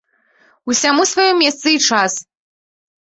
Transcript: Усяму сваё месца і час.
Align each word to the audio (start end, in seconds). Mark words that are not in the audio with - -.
Усяму 0.73 1.05
сваё 1.11 1.31
месца 1.43 1.67
і 1.77 1.85
час. 1.91 2.13